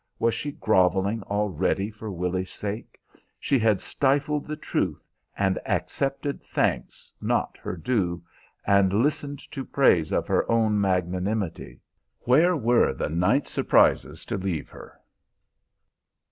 Was 0.17 0.33
she 0.33 0.53
groveling 0.53 1.21
already 1.29 1.91
for 1.91 2.09
Willy's 2.09 2.49
sake? 2.49 2.99
She 3.39 3.59
had 3.59 3.79
stifled 3.79 4.47
the 4.47 4.55
truth, 4.55 5.05
and 5.37 5.59
accepted 5.63 6.41
thanks 6.41 7.13
not 7.21 7.55
her 7.57 7.77
due, 7.77 8.23
and 8.65 8.91
listened 9.03 9.37
to 9.51 9.63
praise 9.63 10.11
of 10.11 10.25
her 10.25 10.51
own 10.51 10.81
magnanimity. 10.81 11.81
Where 12.21 12.55
were 12.57 12.93
the 12.93 13.09
night's 13.09 13.51
surprises 13.51 14.25
to 14.25 14.37
leave 14.37 14.71
her? 14.71 14.99